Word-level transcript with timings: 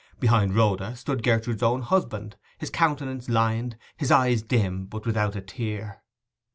Behind 0.19 0.55
Rhoda 0.55 0.95
stood 0.95 1.21
Gertrude's 1.21 1.61
own 1.61 1.83
husband; 1.83 2.35
his 2.57 2.71
countenance 2.71 3.29
lined, 3.29 3.77
his 3.97 4.09
eyes 4.09 4.41
dim, 4.41 4.85
but 4.87 5.05
without 5.05 5.35
a 5.35 5.41
tear. 5.41 6.01